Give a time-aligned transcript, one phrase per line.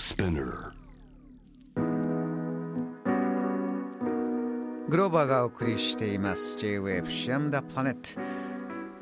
[0.00, 0.72] Spinner
[4.88, 6.56] グローバーがお送りしています。
[6.56, 8.18] J-Wave シアムダプラネット。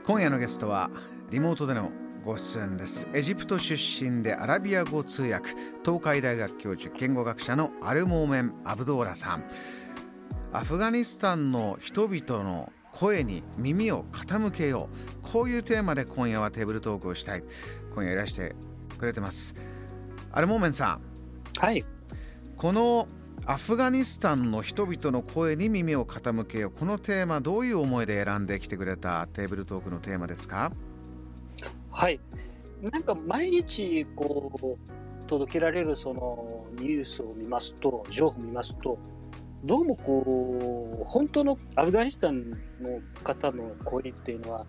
[0.05, 0.91] 今夜のゲストは
[1.31, 1.93] リモートでの
[2.25, 3.09] ご出演です。
[3.15, 5.51] エジプト出身でアラビア語通訳
[5.85, 9.45] 東海大学教授言語学者のアルモーメン・アブドーラさん。
[10.53, 14.89] アフガニスタンの人々の声に耳を傾けよ
[15.23, 15.23] う。
[15.23, 17.45] こういうテーマで今夜はテーブルトークをしたい。
[17.95, 18.57] 今夜いらして
[18.99, 19.55] くれてます。
[20.33, 21.01] アルモーメンさん。
[21.59, 21.85] はい。
[22.57, 23.09] この
[23.47, 26.69] アフガニスタンの人々の声に耳を傾けよ。
[26.69, 30.73] うこのテーマどういう思いで選んできてくれたテーブルトークのテーマですか？
[31.91, 32.21] はい。
[32.83, 38.99] なんか毎日こう届けられるそのニュースを見ますと情報を見ますと
[39.65, 42.57] どうもこう本当のアフガニスタンの
[43.25, 44.67] 方の声っていうのは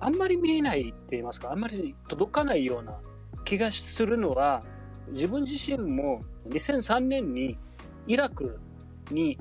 [0.00, 2.98] あんまり見えないって言いますかあんまり届かないような
[3.44, 4.62] 気がするのは
[5.10, 7.58] 自分自身も2003年に
[8.06, 8.58] イラク
[9.10, 9.38] に、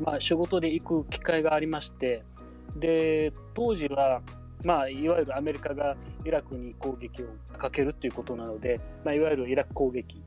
[0.00, 2.22] まあ、仕事で行く機会がありまして
[2.76, 4.22] で当時は、
[4.64, 7.26] まあ、いわゆるアメリカがイラクに攻撃を
[7.58, 10.22] かけるということなので、まあ、いわゆるイラク攻撃、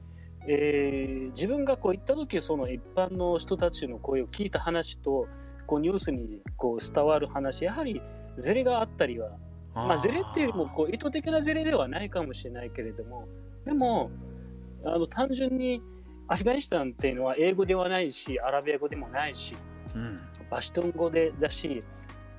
[0.48, 5.28] えー、自分がこう行った時その一般の人たちの声を聞いた話と
[5.66, 8.02] こうニュースにこう伝わる話やはり
[8.38, 9.32] ズレがあったりは
[9.76, 13.28] まあ、ズレっていうよりもこう意図的なズレではないかもしれないけれども
[13.66, 14.12] でも
[14.86, 15.82] あの単純に
[16.28, 19.56] アフガニスタンっていうのは英語ではないしアラビア語でもないし、
[19.96, 21.84] うん、バシトン語でだし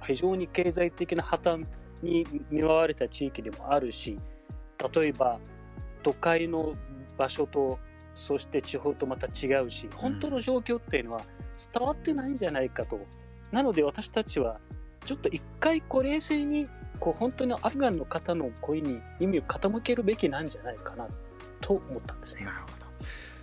[0.07, 1.67] 非常に経済的な破綻
[2.03, 4.19] に見舞われた地域でもあるし
[4.95, 5.39] 例えば
[6.03, 6.75] 都会の
[7.17, 7.79] 場所と
[8.15, 11.23] そして地方とまた違うし本当の状況っていうのは
[11.73, 12.99] 伝わってないんじゃないかと、
[13.53, 14.59] なので私たちは
[15.05, 16.69] ちょっと一回こう冷静に
[17.05, 21.07] こう本当にアフガンの方の声に耳を傾けるべきなんじゃないかな
[21.61, 22.47] と思ったんですね。
[22.47, 22.87] なるほど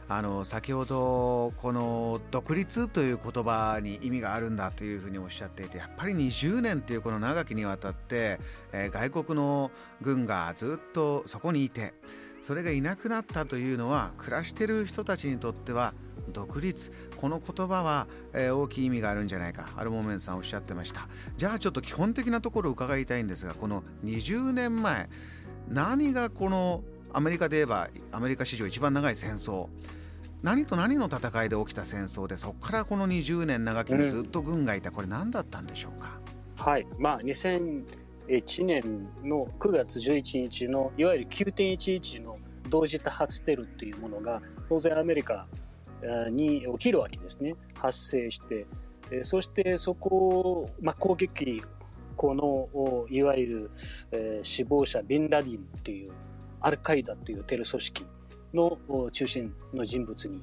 [0.08, 8.40] あの先ほどこの独立という言葉に意味があるんだというふうにおっしゃっていてやっぱり20年というこの長きにわたって、
[8.74, 9.70] え、外国の
[10.02, 11.94] 軍がずっとそこにいて
[12.42, 15.94] それがいなくなったというのは暮らしている人たちにとっては
[16.30, 16.92] 独立。
[17.18, 19.70] この言葉は、えー、大きい意味があるんじゃないか。
[19.78, 21.08] アルモメンさんおっしゃってました。
[21.38, 25.10] じゃあちょっと基本的なところを伺いたいんですがこの20年前
[25.68, 29.68] 何がこのアメリカで言えばアメリカ史上一番長い戦争
[30.42, 36.20] 何と何の戦いで起きた戦争でそこからこの20年長きにずっと軍がいた、これ何だったんでしょうか？
[36.56, 36.88] はい。
[36.98, 37.20] まあ
[38.38, 42.38] 1年の9月11日のいわゆる9.11の
[42.70, 45.48] 同時多発テロっていうものが当然アメリカ
[46.30, 47.56] に起きるわけですね。
[47.76, 48.66] 発生して。
[49.24, 51.62] そしてそこを、まあ、攻撃
[52.16, 53.72] このいわゆる、
[54.44, 56.12] 死亡者ビンラディンっていう
[56.62, 58.06] アルカイダというテロ組織
[58.54, 58.78] の
[59.12, 60.42] 中心の人物に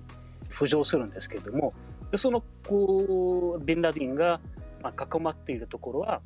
[0.50, 1.72] 浮上するんですけれども
[2.14, 4.40] そのこうビンラディンが
[4.82, 6.20] 囲まっているところは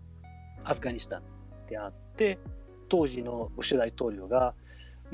[0.65, 1.42] アフガニスタン。
[1.69, 2.39] であって
[2.89, 4.55] 当時のブッシュ大統領が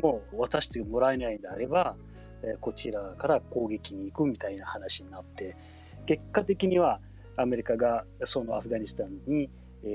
[0.02, 1.96] もう渡してもらえないんであれば
[2.60, 5.56] こちらから攻撃に行くみたいな話になって
[6.06, 7.00] 結果的には
[7.36, 9.48] アメリカがそのアフガニスタンに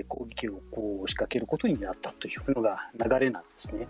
[0.07, 3.87] 攻撃をこう仕掛けることになったというのが流れなんですね。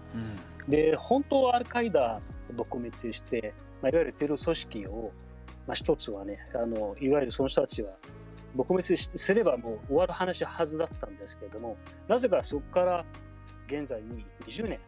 [0.65, 2.19] うん、で本当はアルカイダ
[2.55, 5.11] 撲滅して、まあ、いわゆるテロ組織を、
[5.67, 7.91] まあ、一つはねあのいわゆるその人たちは
[8.55, 11.77] 撲滅すればもう終わる話はずだったんですけれども
[12.07, 13.05] なぜかそこから
[13.67, 14.79] 現在に20年、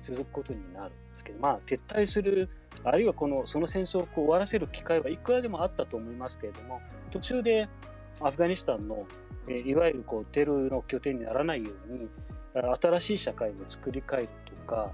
[0.00, 2.48] 続くことになるんですけどまあ撤退する
[2.84, 7.68] あるいはこのその戦争を終わらせる機会はいくらでもあったと思いますけれども途中で
[8.20, 9.06] アフガニスタンの、
[9.48, 12.08] いわゆるこうテロの拠点にならないように
[12.52, 14.92] 新しい社会を作り変えるとか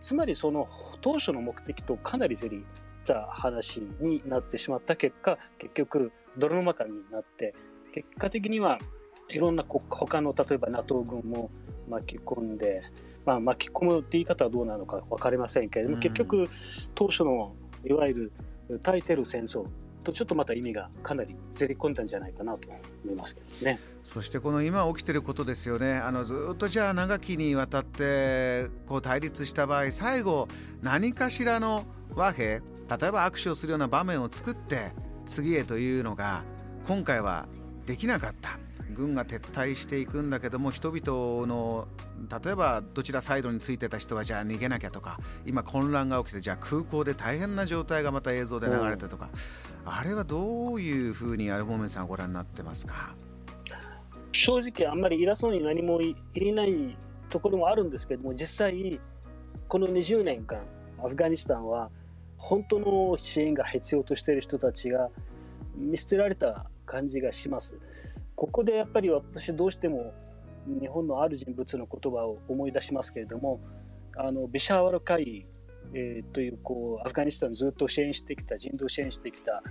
[0.00, 0.66] つまりその
[1.00, 2.58] 当初の目的とかなりずれ
[3.04, 7.54] た話になってしまった結果結局泥の中になって
[7.92, 8.78] 結果的には
[9.28, 11.50] いろんな他の例えば NATO 軍も
[11.88, 12.82] 巻き込んで、
[13.26, 16.46] まあ、巻き込むって言い方はどうなのか分かりませんけれども、結局
[16.94, 17.54] 当初の
[17.84, 18.32] いわゆ
[18.68, 19.66] る耐えてる戦争
[20.04, 22.68] とちょっとまた意味がかなりずり込んだんじゃないかなと
[23.04, 23.78] 思いますけどね。
[24.02, 30.48] そしてこの今起きてることですよねあのずっとじゃあ長きにわたってこう対立した場合最後
[30.80, 31.84] 何かしらの
[32.14, 34.92] 和平例えば握手をするような場面を作って
[35.28, 36.42] 次へというのが
[36.88, 37.46] 今回は
[37.86, 38.58] できなかった。
[38.90, 41.86] 軍が撤退していくんだけども人々の
[42.44, 49.28] 例えばどちらサイドについてた人はじゃあ逃げなきゃとか今混乱が起きてじゃあ空港で大変な状態がまた映像で流れたとか、
[49.84, 53.14] あれはどういうふうにアルモメンさんご覧になってますか？
[54.32, 56.96] 正直あんまり偉そうに何も言えない
[57.28, 58.98] ところもあるんですけども実際
[59.68, 60.60] この20年間
[61.04, 61.90] アフガニスタンは
[62.38, 65.10] 本当の支援が必要としている人たちが
[65.76, 67.76] 見捨てられた感じがします。
[68.34, 70.14] ここでやっぱり私どうしても
[70.66, 73.60] 日本のある人物の言葉を思い出しますけれども
[74.16, 75.46] あのビシャワル会議、
[75.94, 79.62] えー、というこうアフガニスタンずっと支援してきた人道支援してきた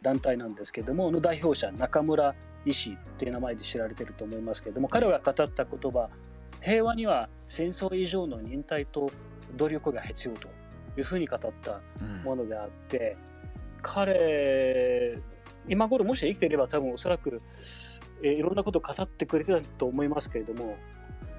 [0.00, 2.34] 団体なんですけれどもの代表者中村
[2.64, 6.08] 医師という名前で知られていると思いますけれども彼が語った言葉
[6.62, 9.10] 平和には戦争以上の忍耐と
[9.56, 10.48] 努力が必要と
[10.96, 11.80] いうふうに語った
[12.24, 13.16] ものであって、
[13.76, 15.18] うん、彼
[15.68, 17.40] 今頃もし生きていれば多分おそらく、
[18.22, 20.76] えー、いろんなことを語ってくれてたと思いますけれども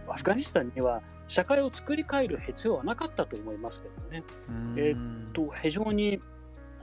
[0.07, 4.24] アフガニスタンには社会を作り変える必要はなかったと思いますけどね。
[4.78, 6.19] えー、っと非常に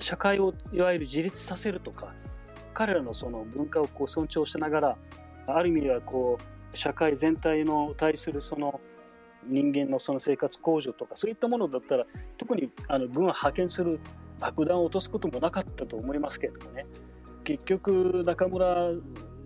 [0.01, 2.13] 社会をいわゆる自立させるとか
[2.75, 4.97] 彼らのその文化をこう尊重しながら
[5.47, 6.39] ある意味ではこ
[6.73, 8.81] う社会全体の対するその
[9.47, 12.07] 人間のその生活向上とかそういったものだったら
[12.39, 14.01] 特にあの軍を派遣する
[14.41, 16.87] 爆弾を落とすこともなかったと思いますけれどもね。
[17.45, 18.91] 結局中村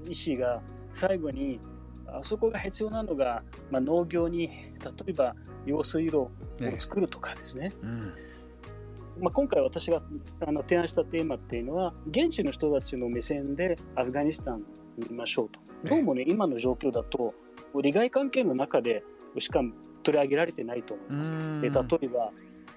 [0.08, 0.60] 医師が
[0.92, 1.60] 最後に
[2.06, 5.34] あそこが必要なのが、まあ、農業に例えば
[5.64, 6.30] 用水路を
[6.78, 8.14] 作るとかですね、ええうん。
[9.24, 10.02] まあ、今回私が
[10.46, 14.60] あの提案したテーマっていうのは現地の人たちの目線でアフガニスタン
[14.96, 15.60] に見ましょうと。
[15.84, 17.34] どうもね今の状況だと
[17.82, 19.04] 利害関係の中で
[19.38, 19.60] しか
[20.06, 21.30] 取り上げられてないと思います。
[21.60, 22.32] で例えば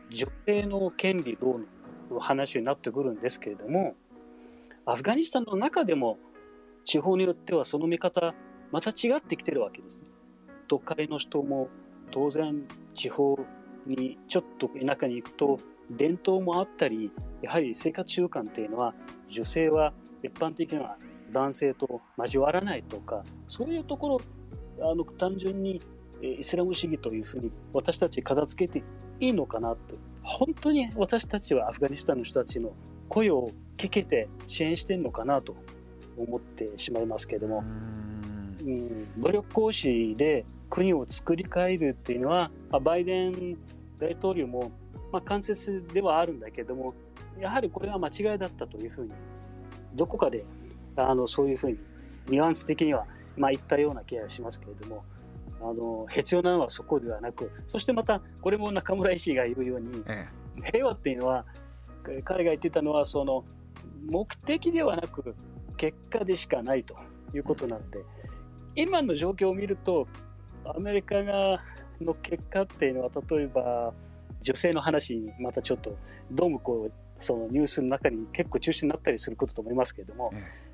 [0.09, 3.95] 女性の権利どうの話になってくるんですけれども
[4.87, 6.17] アフガニスタンの中でも
[6.85, 8.33] 地方によってはその見方
[8.71, 10.05] また違ってきてるわけですね。
[10.67, 11.69] 都会の人も
[12.11, 12.63] 当然
[12.95, 13.37] 地方
[13.85, 15.59] にちょっと田舎に行くと
[15.91, 17.11] 伝統もあったり
[17.43, 18.95] やはり生活習慣っていうのは
[19.27, 19.93] 女性は
[20.23, 20.97] 一般的には
[21.31, 24.19] 男性と交わらないとかそういうとこ
[24.79, 25.81] ろあの単純に
[26.21, 28.83] イスラム主義というふうに私たち片付けて
[29.19, 29.95] いいのかなと。
[30.21, 32.74] 本当に私たちはアフガニスタンの人たちの
[33.07, 35.56] 声を聞けて支援してるのかなと
[36.18, 43.57] 思ってしまいますけれども、うん、武力行使で国を作り変えるっていうのは、まあ、バイデン
[43.98, 44.72] 大統領も、
[45.12, 46.94] まあ、間接ではあるんだけれども
[47.39, 49.12] やはりこれは間違いだったというふうに
[49.95, 50.45] どこかで
[50.95, 51.77] あのそういうふうに
[52.27, 53.06] ニュアンス的には、
[53.38, 55.04] まあ、言ったような気がしますけれども。
[55.61, 60.27] あの必要なのはそこではなくそしてまたこれも中村医師が言うように、え
[60.57, 61.45] え、平和っていうのは
[62.23, 63.44] 彼が言ってたのはその
[64.07, 65.35] 目的ではなく
[65.77, 66.95] 結果でしかないと
[67.33, 68.00] いうことなので、
[68.75, 70.07] 今の状況を見ると
[70.65, 71.62] アメリカが
[72.01, 73.94] の結果っていうのは例えば
[74.41, 75.97] 女性の話にまたちょっと
[76.31, 80.31] どうもこうそのニュースの中に結構中心になったりすることと思いますけれども、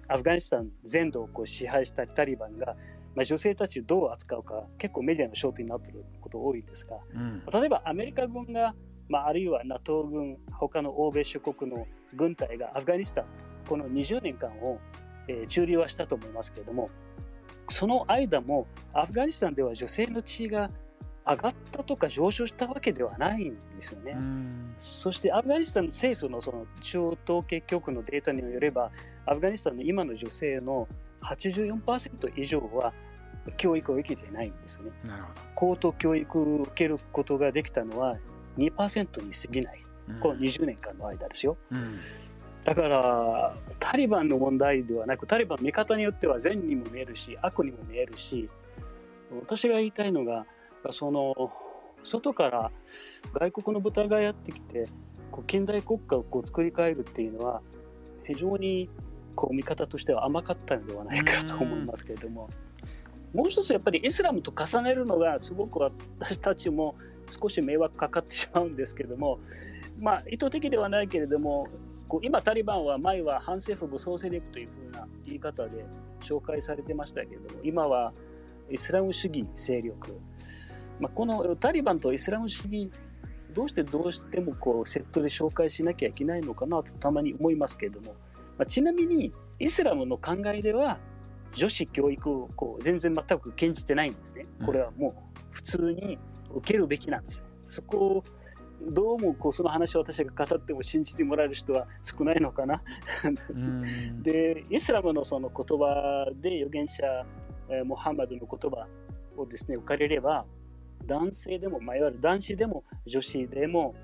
[0.07, 2.75] アフガニスタン全土をこう支配したタリバンが、
[3.15, 8.75] まあ、女性たちをどう扱うか結構メディアの焦点になっていること多いんですが、うん、例えばアメリカ軍が、
[9.07, 13.25] まあ、あるいは NATO 軍他の欧米諸国の軍隊がアフガニスタン
[13.67, 14.79] この20年間を、
[15.27, 16.89] えー、駐留はしたと思いますけれども
[17.69, 20.69] その間もアフガニスタンでは女性の地位が
[21.27, 24.15] 上がったとか上昇したわけではないんですよね。
[24.77, 28.91] そしてアフガニスタンの政府のその中央統計局のデータによれば
[29.25, 30.87] アフガニスタンの今の女性の
[31.23, 32.93] 84%以上は
[33.57, 34.91] 教育を受けていないんですね。
[35.03, 35.41] なるほど。
[35.55, 38.17] 高等教育を受けることができたのは
[38.57, 41.57] 2%に過ぎない、うん、この20年間の間ですよ。
[41.71, 41.85] うん。
[42.65, 48.49] だからタリバンの問題ではなくタリバン見方によっては善にも見えるし悪にも見えるし
[49.39, 50.47] 私が言いたいのが
[50.89, 51.51] その
[52.03, 52.71] 外から
[53.33, 54.87] 外国の部隊がやってきて
[55.31, 57.61] こう近代国家をこう作り変えるっていうのは
[58.25, 58.89] 非常に
[59.35, 62.49] こう見方としては甘かったのではないかと思いますけれども
[63.33, 66.95] もう一つやっぱりイスラムと重ねるのがすごく私たちも
[67.27, 69.39] 少し迷惑かかってしまうんですけれども
[69.99, 71.67] まあ意図的ではないけれども
[72.07, 75.85] こう今タリバンは前は反政府武装勢力というふうな言い方で
[76.21, 78.13] 紹介されてましたけれども今は
[78.69, 80.19] イスラム主義勢力。
[80.99, 82.89] まあ、このタリバンとイスラム主義
[83.53, 88.15] どうしてどうしてもこうセットで紹介しなきゃいけないのかなとたまに思いますけれども、
[88.57, 90.99] まあ、ちなみにイスラムの考えでは
[91.55, 94.45] 女子教育をこう全然全く禁じてないんですね。
[94.65, 96.17] これはもう普通に
[96.53, 97.43] 受けるべきなんです。
[97.65, 98.23] そこを
[98.81, 102.81] どうもこうその話を私が語っても信じてもらえる人は少ないのかな。
[104.21, 107.03] でイスラムのその言葉で預言者
[107.85, 108.87] モハンマドの言葉
[109.37, 110.45] をですね置かれれば
[111.05, 113.95] 男性でも、まあ、いわゆる男子でも女子でも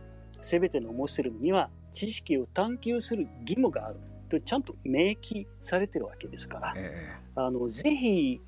[0.42, 8.40] 全てのムスリムには知識を探求する義務があるとちゃんと明記されてるわけですから、えー、あのぜひ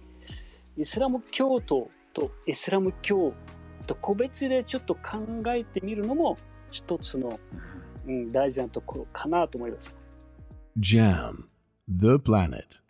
[0.78, 3.34] イスラム教徒とイスラム教
[3.86, 6.38] と個別でちょっと考えてみるのも
[6.72, 7.40] 一つの
[8.08, 9.94] うん、大事なところかなと思います。
[10.78, 11.46] Jam,
[11.88, 12.83] the planet.